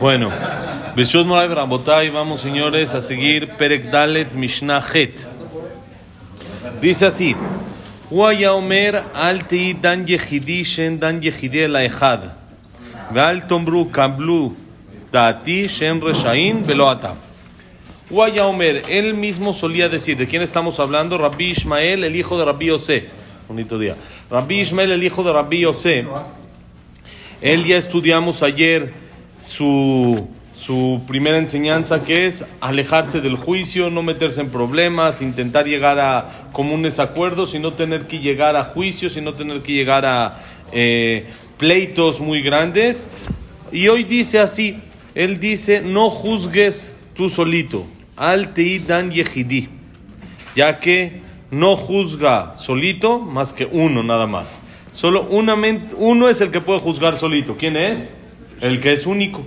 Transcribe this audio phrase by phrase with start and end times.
[0.00, 0.30] Bueno,
[0.94, 5.26] Beshut Moray Rabotay, vamos señores a seguir Perek Dalet Mishnah Het.
[6.80, 7.34] Dice así:
[8.08, 12.32] Waya Omer al tei dan yehidi shen dan yehidi la echad.
[13.10, 14.54] Ve'al tombru kablu
[15.10, 17.16] dati shen reshain velo ata.
[18.08, 21.18] Waya Omer, él mismo solía decir, ¿de quién estamos hablando?
[21.18, 23.02] Rabbi Ishmael, el hijo de Rabbi Yosef.
[23.48, 23.96] Bonito día.
[24.30, 26.06] Rabbi Ishmael, el hijo de Rabbi Yosef.
[27.42, 29.07] Él ya estudiamos ayer
[29.38, 35.98] su, su primera enseñanza que es alejarse del juicio, no meterse en problemas, intentar llegar
[36.00, 40.04] a comunes acuerdos y no tener que llegar a juicios y no tener que llegar
[40.04, 40.36] a
[40.72, 43.08] eh, pleitos muy grandes.
[43.70, 44.80] Y hoy dice así,
[45.14, 47.86] él dice, no juzgues tú solito,
[48.16, 49.68] al tei dan yehidi,
[50.54, 54.62] ya que no juzga solito más que uno nada más.
[54.92, 55.56] Solo una
[55.96, 57.56] uno es el que puede juzgar solito.
[57.56, 58.12] ¿Quién es?
[58.60, 59.46] El que es único.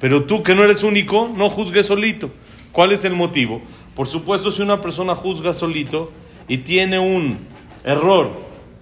[0.00, 2.30] Pero tú que no eres único, no juzgues solito.
[2.72, 3.60] ¿Cuál es el motivo?
[3.94, 6.10] Por supuesto, si una persona juzga solito
[6.48, 7.38] y tiene un
[7.84, 8.30] error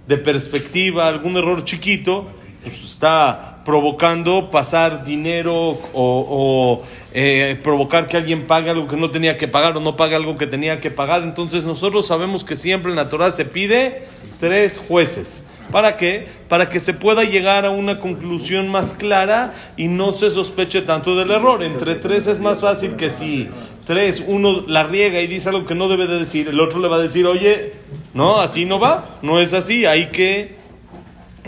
[0.06, 2.28] de perspectiva, algún error chiquito,
[2.62, 9.36] pues está provocando pasar dinero o, eh, provocar que alguien pague algo que no tenía
[9.36, 11.22] que pagar o no pague algo que tenía que pagar.
[11.22, 14.02] Entonces nosotros sabemos que siempre en la Torah se pide
[14.38, 15.44] tres jueces.
[15.70, 16.26] ¿Para qué?
[16.48, 21.14] Para que se pueda llegar a una conclusión más clara y no se sospeche tanto
[21.14, 21.62] del error.
[21.62, 23.48] Entre tres es más fácil que si
[23.86, 26.88] tres, uno la riega y dice algo que no debe de decir, el otro le
[26.88, 27.74] va a decir, oye,
[28.14, 30.57] no, así no va, no es así, hay que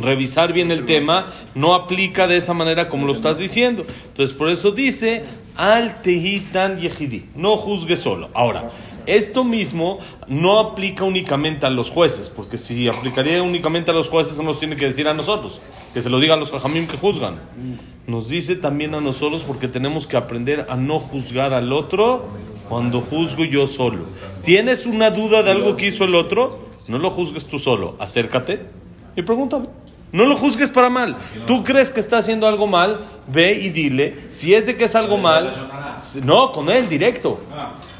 [0.02, 3.84] revisar bien el tema, no aplica de esa manera como lo estás diciendo.
[4.08, 5.24] Entonces, por eso dice,
[5.56, 8.30] al tehitan yehidi, no juzgue solo.
[8.34, 8.70] Ahora,
[9.06, 14.36] esto mismo no aplica únicamente a los jueces, porque si aplicaría únicamente a los jueces,
[14.36, 15.60] no nos tiene que decir a nosotros,
[15.92, 17.40] que se lo diga a los jajamim que juzgan.
[18.06, 22.26] Nos dice también a nosotros porque tenemos que aprender a no juzgar al otro
[22.68, 24.04] cuando juzgo yo solo.
[24.42, 26.68] ¿Tienes una duda de algo que hizo el otro?
[26.88, 28.60] No lo juzgues tú solo, acércate
[29.16, 29.68] y pregúntale.
[30.12, 31.16] No lo juzgues para mal.
[31.46, 34.16] Tú crees que está haciendo algo mal, ve y dile.
[34.30, 35.52] Si es de que es algo mal,
[36.24, 37.40] no, con él, directo.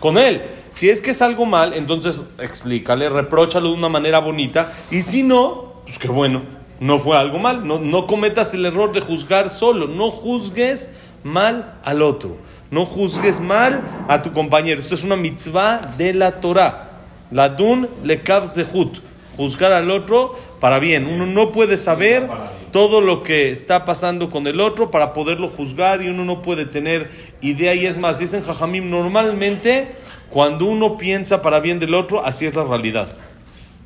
[0.01, 0.43] Con él.
[0.71, 4.73] Si es que es algo mal, entonces explícale, repróchalo de una manera bonita.
[4.91, 6.43] Y si no, pues qué bueno,
[6.81, 7.67] no fue algo mal.
[7.67, 9.87] No, no cometas el error de juzgar solo.
[9.87, 10.91] No juzgues
[11.23, 12.37] mal al otro.
[12.71, 14.81] No juzgues mal a tu compañero.
[14.81, 16.89] Esto es una mitzvah de la Torah.
[17.31, 18.99] La dun lekav zehut.
[19.37, 21.07] Juzgar al otro para bien.
[21.07, 22.29] Uno no puede saber
[22.73, 26.67] todo lo que está pasando con el otro para poderlo juzgar y uno no puede
[26.67, 27.11] tener
[27.41, 27.75] idea.
[27.75, 29.97] Y es más, dicen Jajamim, normalmente
[30.29, 33.09] cuando uno piensa para bien del otro, así es la realidad.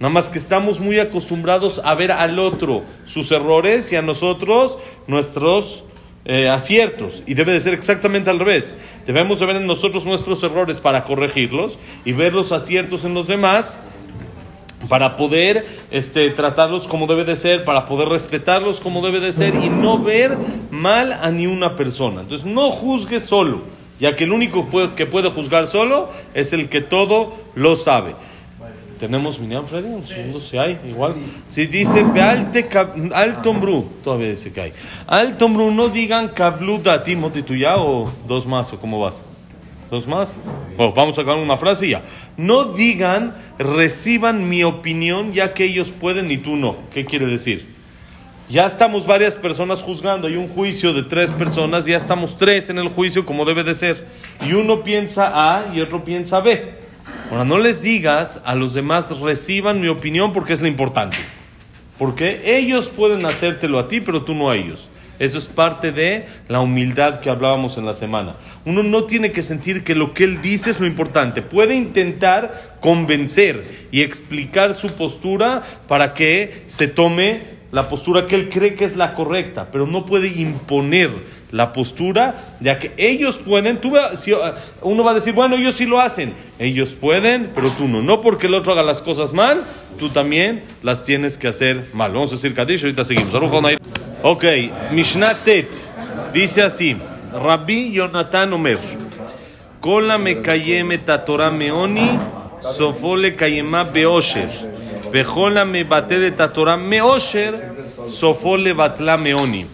[0.01, 4.79] Nada más que estamos muy acostumbrados a ver al otro sus errores y a nosotros
[5.07, 5.85] nuestros
[6.27, 7.23] eh, aciertos.
[7.27, 8.75] Y debe de ser exactamente al revés.
[9.07, 13.29] Debemos de ver en nosotros nuestros errores para corregirlos y ver los aciertos en los
[13.29, 13.79] demás
[14.89, 19.55] para poder este, tratarlos como debe de ser, para poder respetarlos como debe de ser
[19.57, 20.37] y no ver
[20.71, 22.23] mal a ni una persona.
[22.23, 23.63] Entonces no juzgue solo,
[24.01, 28.15] ya que el único que puede juzgar solo es el que todo lo sabe.
[28.99, 31.15] Tenemos Miniam Freddy, un segundo si hay, igual.
[31.49, 32.69] Si dice Bealte
[33.13, 34.73] Altombru, todavía dice que hay.
[35.07, 39.25] Altombru, no digan Kabluda Timothy tuya o dos más o cómo vas.
[39.91, 40.37] ¿Dos más?
[40.77, 42.03] Oh, vamos a sacar una frase y ya.
[42.37, 46.77] No digan, reciban mi opinión ya que ellos pueden y tú no.
[46.93, 47.75] ¿Qué quiere decir?
[48.49, 52.79] Ya estamos varias personas juzgando, hay un juicio de tres personas, ya estamos tres en
[52.79, 54.07] el juicio como debe de ser.
[54.47, 56.75] Y uno piensa A y otro piensa B.
[57.31, 61.17] Ahora, no les digas a los demás, reciban mi opinión porque es lo importante.
[61.99, 64.91] Porque ellos pueden hacértelo a ti, pero tú no a ellos.
[65.19, 68.37] Eso es parte de la humildad que hablábamos en la semana.
[68.65, 71.43] Uno no tiene que sentir que lo que él dice es lo importante.
[71.43, 78.49] Puede intentar convencer y explicar su postura para que se tome la postura que él
[78.49, 81.11] cree que es la correcta, pero no puede imponer
[81.51, 84.01] la postura, ya que ellos pueden, tú, uh,
[84.83, 88.01] uno va a decir, bueno, ellos sí lo hacen, ellos pueden, pero tú no.
[88.03, 89.63] No porque el otro haga las cosas mal,
[89.99, 92.13] tú también las tienes que hacer mal.
[92.13, 93.33] Vamos a decir Kadish, ahorita seguimos.
[94.27, 94.43] Ok,
[94.91, 95.69] Mishnah Tet
[96.33, 96.97] dice así:
[97.31, 98.79] Rabbi Yonatan Omer,
[99.81, 102.19] Kola me kayeme tatora meoni,
[102.63, 104.49] sofole kayema beosher,
[105.13, 107.75] bejola me batele tatora meosher,
[108.09, 109.67] sofole batla meoni.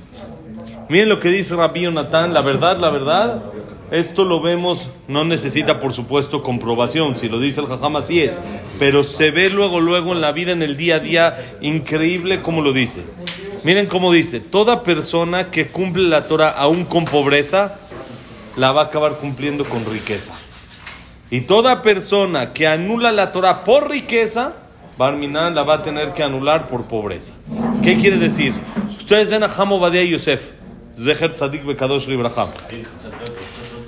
[0.89, 3.45] Miren lo que dice Rabbi Yonatan, la verdad, la verdad.
[3.93, 8.41] Esto lo vemos, no necesita por supuesto comprobación, si lo dice el jajam así es,
[8.81, 12.63] pero se ve luego, luego en la vida, en el día a día, increíble como
[12.63, 13.03] lo dice.
[13.63, 17.79] Miren cómo dice, toda persona que cumple la Torah aún con pobreza,
[18.57, 20.33] la va a acabar cumpliendo con riqueza.
[21.31, 24.55] Y toda persona que anula la Torah por riqueza,
[24.97, 27.35] Barminan la va a tener que anular por pobreza.
[27.83, 28.55] ¿Qué quiere decir?
[28.99, 30.53] Ustedes ven a Hamo Badia Yosef,
[30.95, 32.49] Zeher Tzadik Bekadosh Libraham.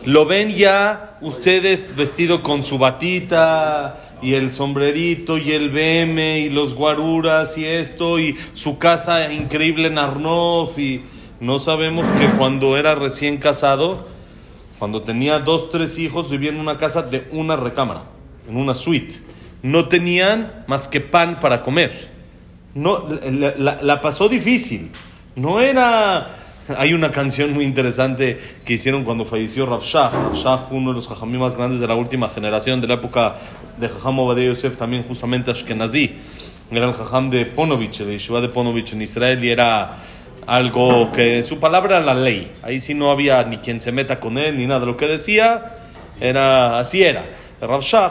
[0.04, 6.48] Lo ven ya ustedes vestido con su batita y el sombrerito y el BM y
[6.48, 11.02] los guaruras y esto y su casa increíble en Arnov y
[11.40, 14.06] no sabemos que cuando era recién casado,
[14.78, 18.04] cuando tenía dos, tres hijos, vivía en una casa de una recámara,
[18.48, 19.16] en una suite.
[19.62, 22.10] No tenían más que pan para comer.
[22.74, 24.92] No, la pasó difícil.
[25.34, 26.41] No era...
[26.76, 30.10] Hay una canción muy interesante que hicieron cuando falleció Rav Shah.
[30.10, 32.94] Rav Shah fue uno de los jajamí más grandes de la última generación, de la
[32.94, 33.34] época
[33.78, 36.14] de Jajam Obadiah Yosef, también justamente Ashkenazi.
[36.70, 39.96] Era el jajam de Ponovich, de Yeshiva de Ponovich en Israel, y era
[40.46, 42.52] algo que su palabra era la ley.
[42.62, 44.86] Ahí sí no había ni quien se meta con él, ni nada.
[44.86, 45.78] Lo que decía,
[46.20, 47.24] era así era.
[47.60, 48.10] Rav Shah,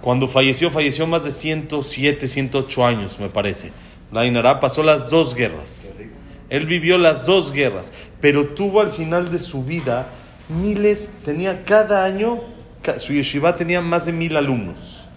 [0.00, 3.72] cuando falleció, falleció más de 107, 108 años, me parece.
[4.12, 5.92] La Inara pasó las dos guerras.
[6.50, 10.06] Él vivió las dos guerras, pero tuvo al final de su vida
[10.48, 12.40] miles, tenía cada año,
[12.98, 15.08] su yeshiva tenía más de mil alumnos.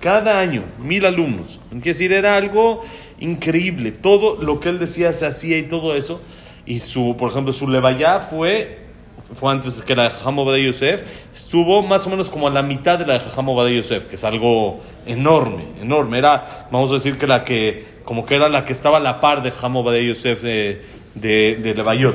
[0.00, 1.60] Cada año, mil alumnos.
[1.74, 2.84] Es decir, era algo
[3.18, 3.90] increíble.
[3.90, 6.20] Todo lo que él decía se hacía y todo eso.
[6.64, 8.85] Y su, por ejemplo, su levaya fue,
[9.34, 11.02] fue antes que la de Jajam Obadiah Yosef,
[11.34, 14.14] estuvo más o menos como a la mitad de la de Jajam Obadiah Yosef, que
[14.14, 16.18] es algo enorme, enorme.
[16.18, 19.20] Era, vamos a decir que la que, como que era la que estaba a la
[19.20, 20.82] par de Jajam Obadiah Yosef de,
[21.14, 22.14] de, de Levayot.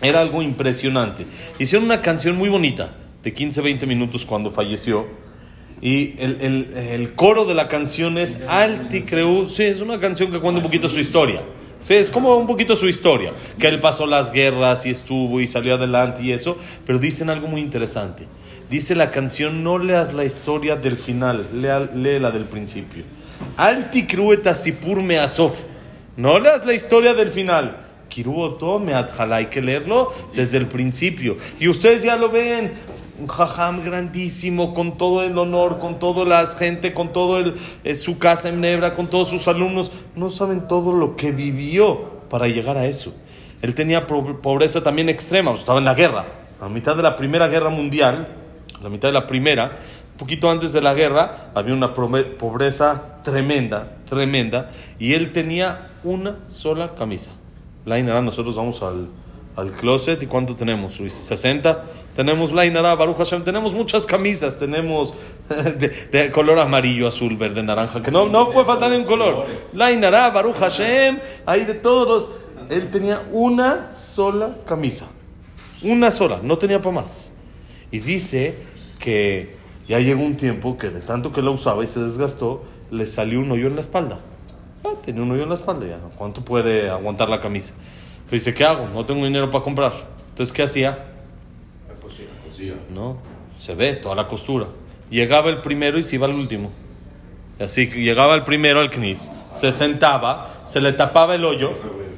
[0.00, 1.26] Era algo impresionante.
[1.58, 2.92] Hicieron una canción muy bonita,
[3.22, 5.06] de 15-20 minutos cuando falleció.
[5.80, 9.48] Y el, el- el coro de la canción es Alti Creu.
[9.48, 11.42] Sí, es una canción que cuenta un poquito su historia.
[11.82, 13.32] Sí, es como un poquito su historia.
[13.58, 16.56] Que él pasó las guerras y estuvo y salió adelante y eso.
[16.86, 18.28] Pero dicen algo muy interesante.
[18.70, 23.02] Dice la canción, no leas la historia del final, lea, lee la del principio.
[23.56, 25.64] Alti Creu et asipur measof.
[26.16, 27.76] No leas la historia del final.
[28.08, 31.36] Kiruoto me adjala, hay que leerlo desde el principio.
[31.58, 32.74] Y ustedes ya lo ven,
[33.22, 37.54] un jajam grandísimo, con todo el honor, con toda la gente, con todo
[37.84, 39.92] eh, su casa en Nebra, con todos sus alumnos.
[40.16, 43.14] No saben todo lo que vivió para llegar a eso.
[43.62, 46.26] Él tenía pobreza también extrema, estaba en la guerra.
[46.60, 48.26] A mitad de la Primera Guerra Mundial,
[48.80, 49.78] a la mitad de la Primera,
[50.18, 56.96] poquito antes de la guerra, había una pobreza tremenda, tremenda, y él tenía una sola
[56.96, 57.30] camisa.
[57.84, 59.08] La nosotros vamos al,
[59.56, 60.98] al closet, ¿y cuánto tenemos?
[61.00, 61.30] Luis?
[61.30, 61.78] ¿60?
[62.16, 65.14] Tenemos la Inara, Baruch Hashem, tenemos muchas camisas, tenemos
[65.78, 69.46] de, de color amarillo, azul, verde, naranja, que no, no puede faltar ni un color.
[69.74, 72.28] La Inara, Baruch Hashem, hay de todos.
[72.68, 75.06] Él tenía una sola camisa.
[75.82, 77.32] Una sola, no tenía para más.
[77.90, 78.56] Y dice
[78.98, 79.56] que
[79.88, 83.40] ya llegó un tiempo que de tanto que la usaba y se desgastó, le salió
[83.40, 84.20] un hoyo en la espalda.
[84.84, 85.98] Ah, tenía un hoyo en la espalda ya.
[86.16, 87.74] ¿Cuánto puede aguantar la camisa?
[88.32, 88.88] Pero dice, ¿qué hago?
[88.88, 89.92] No tengo dinero para comprar.
[90.30, 90.98] Entonces, ¿qué hacía?
[92.90, 93.18] No,
[93.58, 94.68] se ve toda la costura.
[95.10, 96.70] Llegaba el primero y se iba al último.
[97.60, 101.72] Así que llegaba el primero al knis, se sentaba, se le tapaba el hoyo,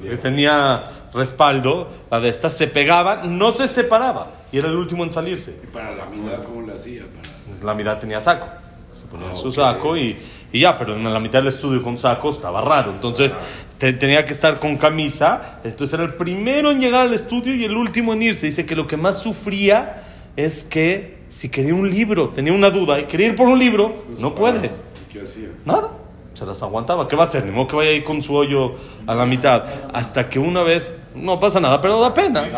[0.09, 5.03] que tenía respaldo, la de esta se pegaba, no se separaba y era el último
[5.03, 5.59] en salirse.
[5.65, 7.03] ¿Y para la mitad cómo le hacía?
[7.51, 7.67] Para...
[7.67, 8.47] La mitad tenía saco.
[8.93, 9.55] Se ponía Ah, su ok.
[9.55, 10.17] saco y,
[10.53, 12.93] y ya, pero en la mitad del estudio con saco estaba raro.
[12.93, 13.39] Entonces
[13.79, 15.61] tenía que estar con camisa.
[15.65, 18.47] Entonces era el primero en llegar al estudio y el último en irse.
[18.47, 20.03] Dice que lo que más sufría
[20.37, 24.05] es que si quería un libro, tenía una duda y quería ir por un libro,
[24.19, 24.67] no puede.
[24.69, 25.49] ¿Y ¿Qué hacía?
[25.65, 25.91] Nada.
[26.35, 27.07] Se las aguantaba.
[27.07, 27.45] ¿Qué va a hacer?
[27.45, 28.75] Ni modo que vaya ahí con su hoyo
[29.07, 29.65] a la mitad.
[29.93, 32.49] Hasta que una vez, no pasa nada, pero da pena.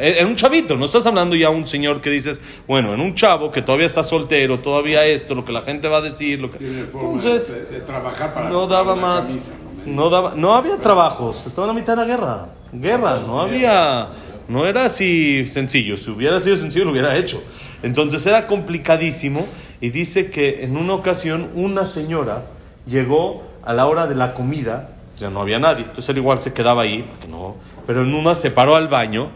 [0.00, 3.14] Eh, En un chavito, no estás hablando ya un señor que dices, bueno, en un
[3.14, 6.50] chavo que todavía está soltero, todavía esto, lo que la gente va a decir, lo
[6.50, 6.58] que...
[6.58, 9.24] Tiene forma Entonces, de, de trabajar para no daba para más.
[9.24, 9.52] camisa,
[9.86, 10.10] ¿no?
[10.10, 11.46] Daba, no había trabajos.
[11.46, 12.48] Estaba en la mitad de la guerra.
[12.72, 14.08] Guerra, no había.
[14.48, 15.96] No era así sencillo.
[15.96, 17.42] Si hubiera sido sencillo, lo hubiera hecho.
[17.82, 19.46] Entonces era complicadísimo.
[19.80, 22.44] Y dice que en una ocasión una señora
[22.86, 24.90] llegó a la hora de la comida.
[25.18, 25.84] Ya no había nadie.
[25.84, 27.04] Entonces él igual se quedaba ahí.
[27.08, 29.30] Porque no, pero en una se paró al baño.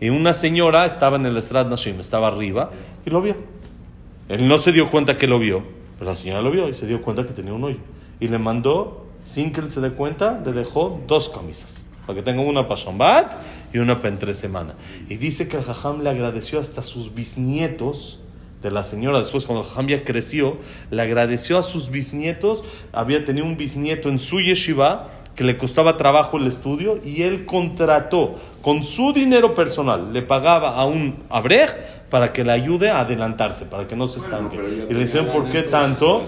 [0.00, 2.70] Y una señora estaba en el Estrad Nashim, estaba arriba.
[3.04, 3.36] Y lo vio.
[4.28, 5.64] Él no se dio cuenta que lo vio,
[5.98, 7.78] pero la señora lo vio y se dio cuenta que tenía un hoyo.
[8.20, 11.84] Y le mandó, sin que él se dé cuenta, le dejó dos camisas.
[12.06, 13.34] Para que tenga una para Shambat
[13.74, 14.72] y una para entre semana.
[15.10, 18.20] Y dice que el Jajam le agradeció hasta sus bisnietos
[18.62, 19.18] de la señora.
[19.18, 20.56] Después, cuando el Jajam ya creció,
[20.90, 22.64] le agradeció a sus bisnietos.
[22.92, 27.44] Había tenido un bisnieto en su yeshiva que le costaba trabajo el estudio y él
[27.44, 31.70] contrató con su dinero personal, le pagaba a un abrej
[32.10, 34.56] para que le ayude a adelantarse, para que no se estanque.
[34.90, 36.24] y le dicen, ¿por qué tanto?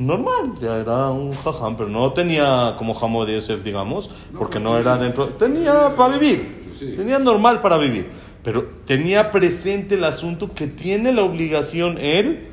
[0.00, 4.78] Normal, ya era un jajam, pero no tenía como jamo de Yosef, digamos, porque no
[4.78, 8.08] era dentro, tenía para vivir, tenía normal para vivir,
[8.42, 12.48] pero tenía presente el asunto que tiene la obligación él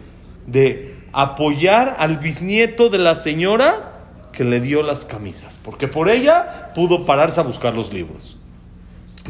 [0.45, 3.93] de apoyar al bisnieto de la señora
[4.33, 8.35] que le dio las camisas, porque por ella pudo pararse a buscar los libros.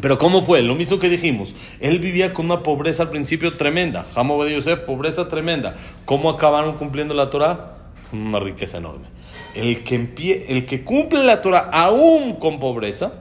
[0.01, 0.63] Pero ¿cómo fue?
[0.63, 1.53] Lo mismo que dijimos.
[1.79, 4.05] Él vivía con una pobreza al principio tremenda.
[4.13, 5.75] Jamo de Yosef, pobreza tremenda.
[6.05, 7.76] ¿Cómo acabaron cumpliendo la Torah?
[8.11, 9.07] Una riqueza enorme.
[9.55, 13.13] El que, el que cumple la Torah aún con pobreza,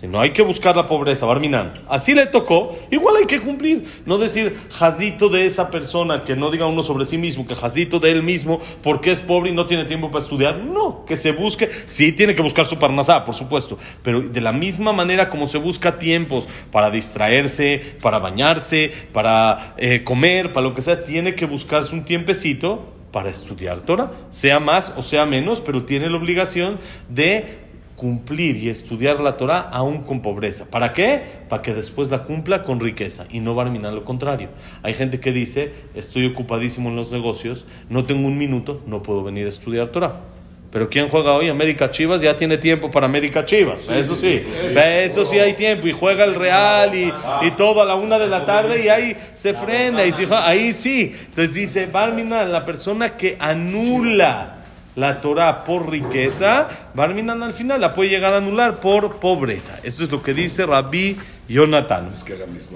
[0.00, 1.72] si no hay que buscar la pobreza, Barminan.
[1.88, 3.84] Así le tocó, igual hay que cumplir.
[4.06, 7.98] No decir jazito de esa persona, que no diga uno sobre sí mismo, que jazito
[7.98, 10.58] de él mismo, porque es pobre y no tiene tiempo para estudiar.
[10.58, 11.68] No, que se busque.
[11.86, 13.76] Sí, tiene que buscar su parnasá, por supuesto.
[14.04, 20.04] Pero de la misma manera como se busca tiempos para distraerse, para bañarse, para eh,
[20.04, 24.12] comer, para lo que sea, tiene que buscarse un tiempecito para estudiar Torah.
[24.30, 29.58] Sea más o sea menos, pero tiene la obligación de cumplir y estudiar la Torah
[29.58, 30.66] aún con pobreza.
[30.70, 31.20] ¿Para qué?
[31.48, 34.50] Para que después la cumpla con riqueza y no va lo contrario.
[34.82, 39.24] Hay gente que dice, estoy ocupadísimo en los negocios, no tengo un minuto, no puedo
[39.24, 40.37] venir a estudiar Torah.
[40.70, 41.48] Pero ¿quién juega hoy?
[41.48, 43.88] América Chivas ya tiene tiempo para América Chivas.
[43.88, 44.44] Eso sí,
[44.76, 45.86] eso sí hay tiempo.
[45.86, 49.16] Y juega el Real y, y todo a la una de la tarde y ahí
[49.34, 50.04] se frena.
[50.04, 51.16] Y ahí sí.
[51.28, 54.56] Entonces dice, Barmina, la persona que anula
[54.94, 59.78] la Torah por riqueza, Barminan al final la puede llegar a anular por pobreza.
[59.84, 61.16] Eso es lo que dice Rabbi
[61.48, 62.10] Jonathan.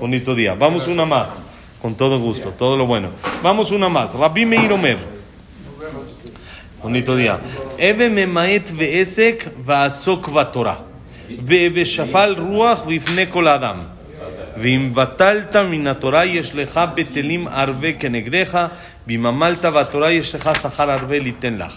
[0.00, 0.54] Bonito día.
[0.54, 1.42] Vamos una más.
[1.82, 3.08] Con todo gusto, todo lo bueno.
[3.42, 4.14] Vamos una más.
[4.14, 5.22] Rabbi Meir Omer.
[6.81, 7.39] Bonito día.
[7.77, 10.88] Eve memaet ve'esek va'asok va'torah.
[11.48, 13.75] ושפל רוח בפני כל אדם.
[14.57, 18.67] ואם בטלת מן התורה יש לך בטלים הרבה כנגדך,
[19.07, 21.74] ואם עמלת בתורה יש לך שכר הרבה ליתן לך.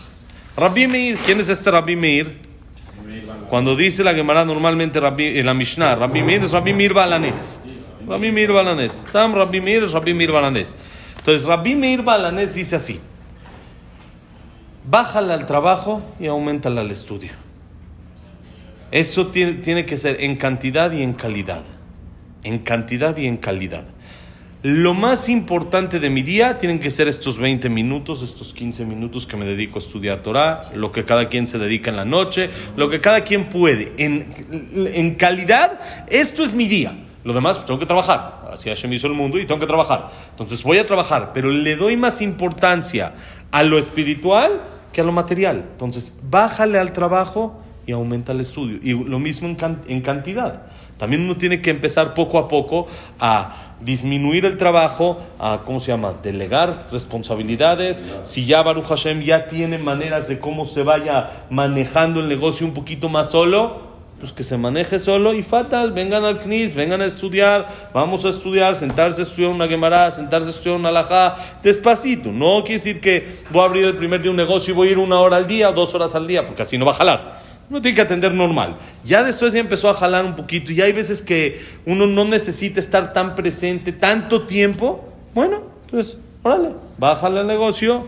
[0.56, 2.26] Rabbi Meir, ¿quién es este Rabbi Meir?
[3.48, 7.56] Cuando dice la Gemara normalmente Rabbi, en la Mishnah, Rabbi Meir es Rabbi Meir Balanés.
[8.06, 9.06] Rabbi Meir Balanés.
[9.12, 10.76] Tam Rabbi Meir es Rabbi Meir Balanés.
[11.18, 13.00] Entonces Rabbi Meir Balanés dice así.
[14.87, 17.31] Bájale al trabajo y aumentale al estudio.
[18.91, 21.63] Eso tiene, tiene que ser en cantidad y en calidad.
[22.43, 23.85] En cantidad y en calidad.
[24.61, 29.27] Lo más importante de mi día tienen que ser estos 20 minutos, estos 15 minutos
[29.27, 32.49] que me dedico a estudiar Torah, lo que cada quien se dedica en la noche,
[32.75, 33.93] lo que cada quien puede.
[33.97, 34.27] En,
[34.93, 36.95] en calidad, esto es mi día.
[37.23, 38.49] Lo demás, pues, tengo que trabajar.
[38.51, 40.09] Así Hashem hizo el mundo y tengo que trabajar.
[40.31, 43.13] Entonces voy a trabajar, pero le doy más importancia
[43.51, 45.65] a lo espiritual que a lo material.
[45.73, 48.79] Entonces, bájale al trabajo y aumenta el estudio.
[48.81, 49.57] Y lo mismo en,
[49.89, 50.67] en cantidad.
[50.97, 52.87] También uno tiene que empezar poco a poco
[53.19, 56.13] a disminuir el trabajo, a, ¿cómo se llama?
[56.23, 58.05] Delegar responsabilidades.
[58.23, 62.73] Si ya Baruch Hashem ya tiene maneras de cómo se vaya manejando el negocio un
[62.73, 63.84] poquito más solo,
[64.19, 68.29] pues que se maneje solo y fatal, vengan al CNIS, vengan a estudiar, vamos a
[68.29, 72.31] estudiar, sentarse a estudiar una Gemara, sentarse a estudiar una Alajá, despacito.
[72.31, 74.91] No quiere decir que voy a abrir el primer día un negocio y voy a
[74.91, 77.41] ir una hora al día, dos horas al día, porque así no va a jalar.
[77.69, 78.77] Uno tiene que atender normal.
[79.03, 82.79] Ya después ya empezó a jalar un poquito y hay veces que uno no necesita
[82.79, 85.09] estar tan presente tanto tiempo.
[85.33, 88.05] Bueno, entonces, órale, bájale el negocio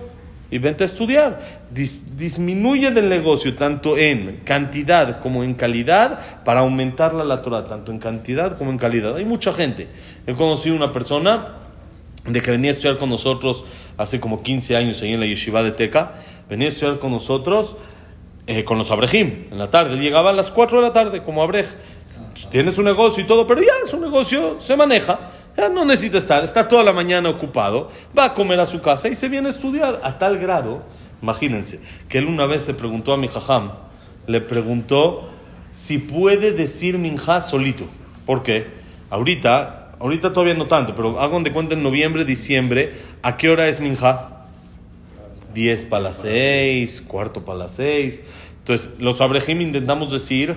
[0.49, 1.63] y vente a estudiar.
[1.71, 7.99] disminuye del negocio tanto en cantidad como en calidad para aumentar la Torah, tanto en
[7.99, 9.15] cantidad como en calidad.
[9.15, 9.87] Hay mucha gente.
[10.25, 11.55] He conocido una persona
[12.25, 13.65] de que venía a estudiar con nosotros
[13.97, 16.15] hace como 15 años ahí en la yeshiva de Teca.
[16.49, 17.77] Venía a estudiar con nosotros
[18.47, 19.93] eh, con los abrejim en la tarde.
[19.93, 21.67] Él llegaba a las 4 de la tarde como abrej.
[22.49, 25.31] Tiene su negocio y todo, pero ya su negocio se maneja.
[25.57, 29.09] Ya no necesita estar, está toda la mañana ocupado, va a comer a su casa
[29.09, 30.83] y se viene a estudiar a tal grado,
[31.19, 33.71] imagínense, que él una vez le preguntó a mi jajam,
[34.27, 35.27] le preguntó
[35.71, 37.85] si puede decir minja solito.
[38.27, 38.67] ¿Por qué?
[39.09, 43.67] Ahorita, ahorita todavía no tanto, pero hagan de cuenta en noviembre, diciembre, ¿a qué hora
[43.67, 44.45] es minja?
[45.55, 48.21] 10 para las 6, cuarto para las 6.
[48.59, 50.55] Entonces, los abrejim intentamos decir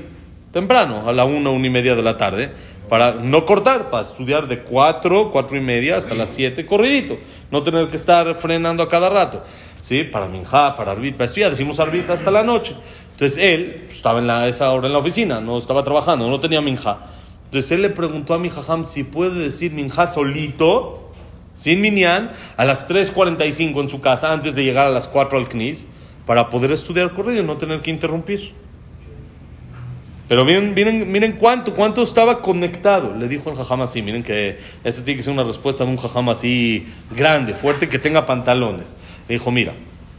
[0.52, 2.52] temprano, a la 1, 1 y media de la tarde,
[2.90, 7.18] para no cortar, para estudiar de 4, 4 y media hasta las 7, corridito,
[7.52, 9.44] no tener que estar frenando a cada rato.
[9.80, 10.02] ¿Sí?
[10.02, 12.74] Para minja, para arbit, para estudiar, decimos arbit hasta la noche.
[13.12, 16.40] Entonces él pues, estaba en la, esa hora en la oficina, no estaba trabajando, no
[16.40, 16.98] tenía minja.
[17.44, 21.12] Entonces él le preguntó a mi jajam si puede decir minja solito
[21.54, 25.46] sin minyan, a las 3.45 en su casa, antes de llegar a las 4 al
[25.46, 25.86] CNIS,
[26.26, 28.52] para poder estudiar corrido y no tener que interrumpir.
[30.30, 33.16] Pero miren, miren, miren cuánto, cuánto estaba conectado.
[33.16, 35.96] Le dijo el jajam así, miren que esa tiene que ser una respuesta de un
[35.96, 38.96] jajam así grande, fuerte, que tenga pantalones.
[39.26, 39.72] Le dijo, mira,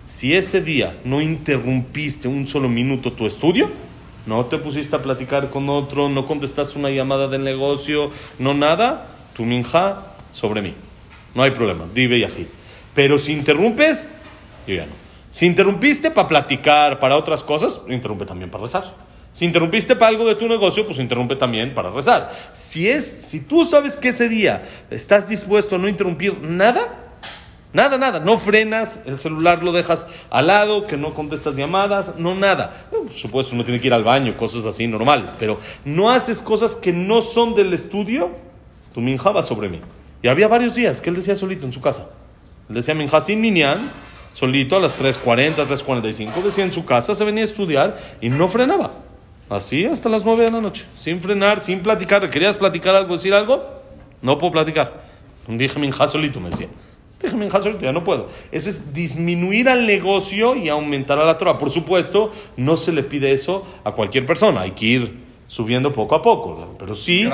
[0.05, 3.69] si ese día no interrumpiste un solo minuto tu estudio,
[4.25, 9.07] no te pusiste a platicar con otro, no contestaste una llamada del negocio, no nada,
[9.33, 10.73] tu minja sobre mí.
[11.33, 12.47] No hay problema, dive y ají.
[12.93, 14.09] Pero si interrumpes,
[14.67, 14.91] yo ya no.
[15.29, 19.10] Si interrumpiste para platicar, para otras cosas, interrumpe también para rezar.
[19.33, 22.31] Si interrumpiste para algo de tu negocio, pues interrumpe también para rezar.
[22.51, 27.13] Si es, si tú sabes que ese día estás dispuesto a no interrumpir nada,
[27.71, 32.35] nada, nada, no frenas, el celular lo dejas al lado, que no contestas llamadas, no
[32.35, 32.87] nada.
[32.91, 36.75] por supuesto, uno tiene que ir al baño, cosas así normales, pero no haces cosas
[36.75, 38.31] que no son del estudio,
[38.93, 39.79] tu minja va sobre mí.
[40.21, 42.09] Y había varios días que él decía solito en su casa.
[42.67, 43.79] Él decía minja sin minyan,
[44.33, 48.49] solito a las 3.40, 3.45, decía en su casa, se venía a estudiar y no
[48.49, 48.91] frenaba.
[49.51, 52.29] Así hasta las 9 de la noche, sin frenar, sin platicar.
[52.29, 53.61] ¿Querías platicar algo, decir algo?
[54.21, 55.03] No puedo platicar.
[55.45, 56.69] Dije minja solito, me decía.
[57.21, 58.29] Dije minja solito, ya no puedo.
[58.49, 61.57] Eso es disminuir al negocio y aumentar a la Torah.
[61.57, 64.61] Por supuesto, no se le pide eso a cualquier persona.
[64.61, 66.77] Hay que ir subiendo poco a poco.
[66.79, 67.29] Pero sí,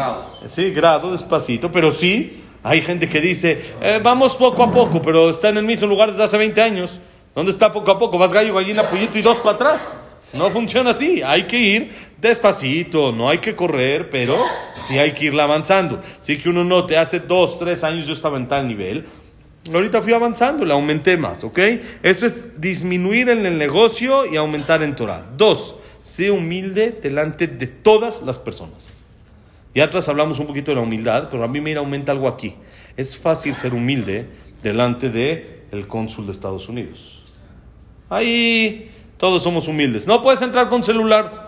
[0.47, 5.29] sí, grado, despacito, pero sí hay gente que dice, eh, vamos poco a poco, pero
[5.29, 6.99] está en el mismo lugar desde hace 20 años.
[7.37, 8.17] ¿Dónde está poco a poco?
[8.17, 9.93] Vas gallo, gallina, pollito y dos para atrás.
[10.33, 11.21] No funciona así.
[11.21, 14.35] Hay que ir despacito, no hay que correr, pero
[14.87, 16.01] sí hay que irla avanzando.
[16.19, 19.05] Sí que uno note, hace dos, tres años yo estaba en tal nivel.
[19.71, 21.59] Ahorita fui avanzando, le aumenté más, ¿ok?
[22.01, 25.23] Eso es disminuir en el negocio y aumentar en Torah.
[25.37, 29.05] Dos, sé humilde delante de todas las personas.
[29.75, 32.55] Y atrás hablamos un poquito de la humildad, pero a mí me aumenta algo aquí.
[32.95, 34.25] Es fácil ser humilde
[34.63, 37.16] delante de el cónsul de Estados Unidos.
[38.09, 40.07] Ahí todos somos humildes.
[40.07, 41.47] No puedes entrar con celular.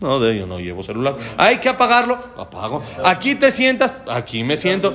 [0.00, 1.16] No, de yo no llevo celular.
[1.36, 2.18] Hay que apagarlo.
[2.36, 2.82] Apago.
[3.04, 3.98] Aquí te sientas.
[4.08, 4.94] Aquí me siento.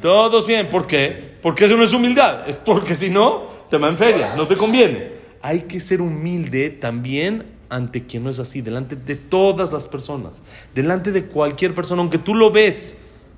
[0.00, 0.68] Todos bien.
[0.68, 1.34] ¿Por qué?
[1.42, 2.48] Porque eso no es humildad.
[2.48, 4.34] Es porque si no, te va en feria.
[4.36, 5.14] No te conviene.
[5.42, 10.42] Hay que ser humilde también ante quien no es así, delante de todas las personas,
[10.74, 12.96] delante de cualquier persona, aunque tú lo ves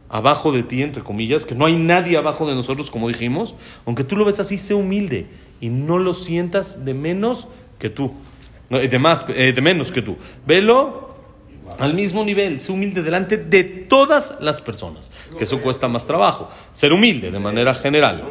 [0.09, 3.55] abajo de ti, entre comillas, que no hay nadie abajo de nosotros, como dijimos,
[3.87, 5.27] aunque tú lo ves así, sé humilde
[5.61, 8.13] y no lo sientas de menos que tú,
[8.71, 10.17] de, más, eh, de menos que tú.
[10.47, 11.15] Velo
[11.79, 16.49] al mismo nivel, sé humilde delante de todas las personas, que eso cuesta más trabajo,
[16.73, 18.25] ser humilde de manera general.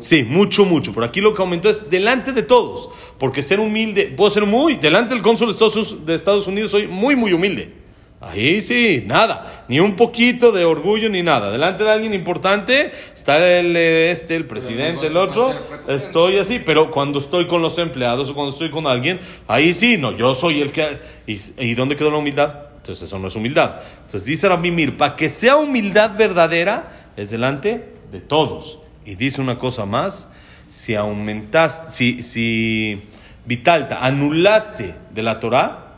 [0.00, 0.92] Sí, mucho, mucho.
[0.92, 2.90] Por aquí lo que aumentó es delante de todos.
[3.18, 5.56] Porque ser humilde, puedo ser muy, delante del cónsul
[6.04, 7.85] de Estados Unidos soy muy, muy humilde.
[8.20, 11.50] Ahí sí, nada, ni un poquito de orgullo ni nada.
[11.50, 15.54] Delante de alguien importante está el este, el presidente, el otro.
[15.86, 19.98] Estoy así, pero cuando estoy con los empleados o cuando estoy con alguien, ahí sí,
[19.98, 20.98] no, yo soy el que.
[21.26, 22.66] ¿Y, y dónde quedó la humildad?
[22.76, 23.80] Entonces eso no es humildad.
[24.04, 28.78] Entonces dice Mir, para que sea humildad verdadera, es delante de todos.
[29.04, 30.28] Y dice una cosa más,
[30.68, 33.02] si aumentaste, si, si
[33.44, 35.96] Vitalta, anulaste de la Torah,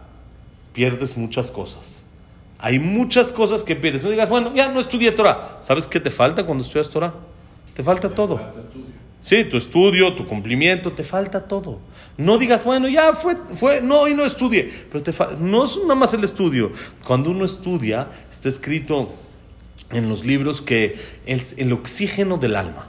[0.73, 1.98] pierdes muchas cosas.
[2.59, 4.05] Hay muchas cosas que pierdes.
[4.05, 5.59] No digas, bueno, ya no estudié Torah.
[5.61, 7.15] ¿Sabes qué te falta cuando estudias Torah?
[7.75, 8.41] Te falta todo.
[9.21, 11.79] Sí, tu estudio, tu cumplimiento, te falta todo.
[12.17, 14.73] No digas, bueno, ya fue, fue, no, y no estudie.
[14.91, 16.73] Pero te no es nada más el estudio.
[17.07, 19.13] Cuando uno estudia, está escrito
[19.91, 22.89] en los libros que es el oxígeno del alma.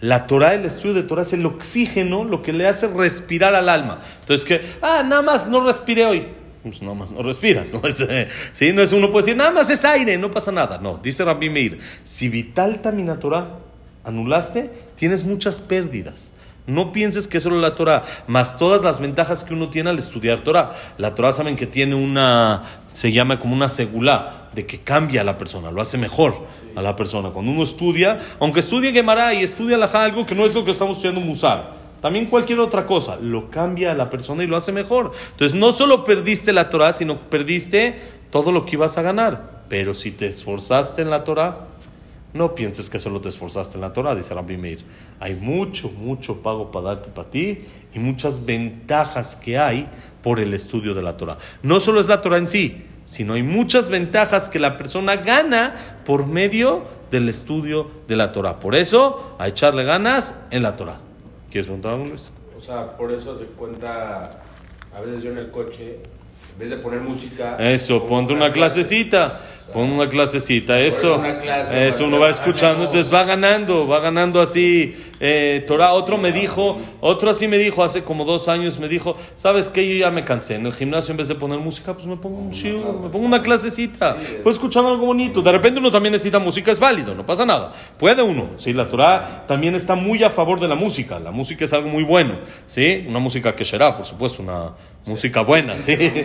[0.00, 3.68] La Torah, el estudio de Torah es el oxígeno, lo que le hace respirar al
[3.68, 4.00] alma.
[4.20, 6.26] Entonces, que, ah, nada más no respiré hoy.
[6.62, 7.72] Pues nada más no respiras.
[7.72, 7.80] ¿no?
[7.88, 8.72] Es, eh, ¿sí?
[8.72, 10.78] no es uno puede decir, nada más es aire, no pasa nada.
[10.78, 13.58] No, dice Rabbi Meir, si vital tamina Torah
[14.04, 16.32] anulaste, tienes muchas pérdidas.
[16.64, 19.98] No pienses que es solo la Torah, más todas las ventajas que uno tiene al
[19.98, 20.76] estudiar Torah.
[20.96, 25.24] La Torah saben que tiene una, se llama como una segula, de que cambia a
[25.24, 26.46] la persona, lo hace mejor
[26.76, 27.30] a la persona.
[27.30, 30.70] Cuando uno estudia, aunque estudie Gemara y estudie Alajá, algo que no es lo que
[30.70, 34.72] estamos estudiando Musar, también cualquier otra cosa, lo cambia a la persona y lo hace
[34.72, 35.12] mejor.
[35.30, 37.96] Entonces no solo perdiste la Torah, sino perdiste
[38.30, 39.62] todo lo que ibas a ganar.
[39.68, 41.68] Pero si te esforzaste en la Torah,
[42.34, 44.80] no pienses que solo te esforzaste en la Torah, dice Rabbi Meir.
[45.20, 49.88] Hay mucho, mucho pago para darte para ti y muchas ventajas que hay
[50.22, 51.38] por el estudio de la Torah.
[51.62, 56.00] No solo es la Torah en sí, sino hay muchas ventajas que la persona gana
[56.04, 58.58] por medio del estudio de la Torah.
[58.58, 60.98] Por eso, a echarle ganas en la Torah.
[61.52, 62.32] ¿Quieres preguntar algo, Luis?
[62.56, 64.40] O sea, por eso se cuenta,
[64.96, 65.98] a veces yo en el coche,
[66.54, 67.58] en vez de poner música...
[67.58, 69.38] Eso, ponte una, clasecita.
[69.74, 71.22] Pon una clasecita, eso.
[71.74, 75.92] eso uno va escuchando, entonces va ganando, va ganando así eh, Torah.
[75.92, 79.88] Otro me dijo, otro así me dijo hace como dos años, me dijo, ¿sabes qué?
[79.88, 80.56] Yo ya me cansé.
[80.56, 83.24] En el gimnasio en vez de poner música, pues me pongo un shiur, me pongo
[83.24, 84.18] una clasecita.
[84.42, 85.40] Voy escuchando algo bonito.
[85.40, 87.72] De repente uno también necesita música, es válido, no pasa nada.
[87.96, 88.50] Puede uno.
[88.56, 91.20] Sí, la Torah también está muy a favor de la música.
[91.20, 92.38] La música es algo muy bueno.
[92.66, 93.06] ¿Sí?
[93.08, 94.72] Una música que será, por supuesto, una
[95.06, 95.92] música buena, ¿sí?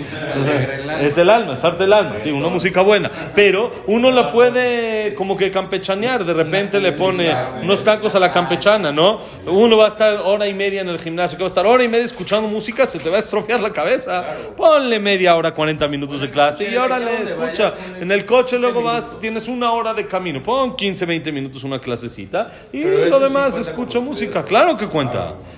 [1.01, 3.09] Es el alma, es arte del alma, sí, una música buena.
[3.35, 8.31] Pero uno la puede como que campechanear, de repente le pone unos tacos a la
[8.31, 9.19] campechana, ¿no?
[9.45, 11.83] Uno va a estar hora y media en el gimnasio, que va a estar hora
[11.83, 14.25] y media escuchando música, se te va a estropear la cabeza.
[14.55, 17.73] Ponle media hora, 40 minutos de clase y órale, escucha.
[17.99, 21.79] En el coche luego vas, tienes una hora de camino, pon 15, 20 minutos una
[21.79, 24.43] clasecita y lo demás escucha música.
[24.43, 25.35] Claro que cuenta.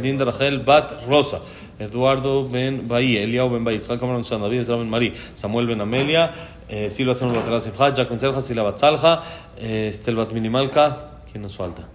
[0.00, 1.40] Linda Rachel Bat Rosa,
[1.78, 5.80] Eduardo Ben Bahía, Eliao Ben Bahía, Israel Cameron San David Ezra Ben Marí, Samuel Ben
[5.80, 6.32] Amelia,
[6.68, 9.22] eh, Silva Samuel Lateral Simcha, Jack Ben Selja, Sila Bat Salja,
[9.58, 11.86] eh, Estel Bat Minimalka, ¿quién nos falta?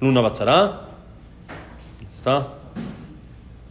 [0.00, 0.88] Luna Batzara,
[2.12, 2.48] ¿está?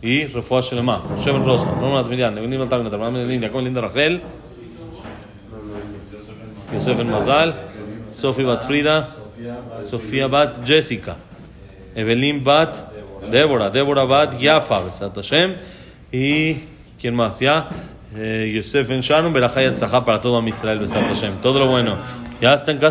[0.02, 3.82] Y Refuah Shelema, Moshe Ben Rosa, Norma Miriam, Nevenim Altar, Netamam Ben Linda, con Linda
[3.82, 4.22] Rachel,
[6.74, 7.68] Yosef Ben Mazal,
[8.04, 9.10] Sofi Bat Frida,
[9.82, 11.16] Sofía Bat Jessica,
[11.96, 12.99] Evelyn Bat
[13.32, 15.56] Débora, Débora Bat Yafa, Besat Hashem.
[16.12, 16.56] Y,
[17.00, 17.40] ¿quién más?
[17.40, 17.70] Ya,
[18.16, 21.42] eh, Yosef Ben Shannon, Berajayat Zahá para todo Israel, Besat Hashem.
[21.42, 21.98] Todo lo bueno.
[22.42, 22.88] Ya está en casa.